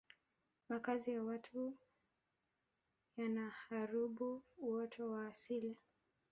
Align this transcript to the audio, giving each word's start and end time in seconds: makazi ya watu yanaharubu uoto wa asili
makazi 0.69 1.11
ya 1.11 1.23
watu 1.23 1.73
yanaharubu 3.17 4.43
uoto 4.57 5.11
wa 5.11 5.27
asili 5.27 5.77